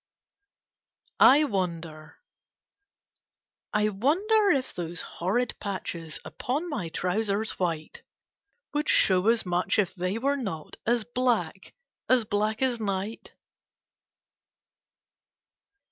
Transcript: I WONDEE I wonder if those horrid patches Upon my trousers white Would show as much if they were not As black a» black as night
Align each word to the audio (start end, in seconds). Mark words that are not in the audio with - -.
I 1.19 1.43
WONDEE 1.43 2.13
I 3.71 3.89
wonder 3.89 4.49
if 4.49 4.73
those 4.73 5.03
horrid 5.03 5.53
patches 5.59 6.19
Upon 6.25 6.67
my 6.67 6.89
trousers 6.89 7.59
white 7.59 8.01
Would 8.73 8.89
show 8.89 9.27
as 9.27 9.45
much 9.45 9.77
if 9.77 9.93
they 9.93 10.17
were 10.17 10.37
not 10.37 10.77
As 10.87 11.03
black 11.03 11.75
a» 12.09 12.25
black 12.25 12.63
as 12.63 12.79
night 12.79 13.35